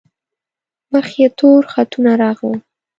[0.93, 2.59] مخ یې تور خطونه راغلل.